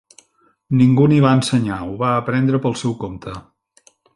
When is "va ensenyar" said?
1.27-1.77